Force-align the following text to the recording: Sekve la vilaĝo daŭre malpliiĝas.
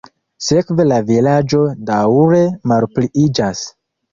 Sekve 0.45 0.85
la 0.87 0.97
vilaĝo 1.09 1.61
daŭre 1.91 2.43
malpliiĝas. 2.73 3.63